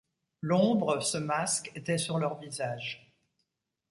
L’ombre, 0.41 1.01
ce 1.01 1.19
masque, 1.19 1.71
était 1.75 1.99
sur 1.99 2.17
leur 2.17 2.39
visage. 2.39 3.13